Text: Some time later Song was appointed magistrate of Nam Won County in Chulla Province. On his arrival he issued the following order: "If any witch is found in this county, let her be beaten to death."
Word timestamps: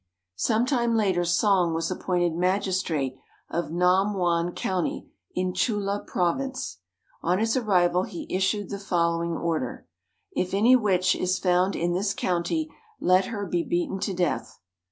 Some 0.39 0.65
time 0.65 0.95
later 0.95 1.23
Song 1.23 1.75
was 1.75 1.91
appointed 1.91 2.33
magistrate 2.33 3.17
of 3.51 3.69
Nam 3.69 4.15
Won 4.15 4.51
County 4.55 5.07
in 5.35 5.53
Chulla 5.53 6.03
Province. 6.07 6.79
On 7.21 7.37
his 7.37 7.55
arrival 7.55 8.01
he 8.05 8.25
issued 8.27 8.71
the 8.71 8.79
following 8.79 9.33
order: 9.37 9.87
"If 10.31 10.55
any 10.55 10.75
witch 10.75 11.15
is 11.15 11.37
found 11.37 11.75
in 11.75 11.93
this 11.93 12.15
county, 12.15 12.67
let 12.99 13.25
her 13.25 13.45
be 13.45 13.61
beaten 13.61 13.99
to 13.99 14.13
death." 14.15 14.57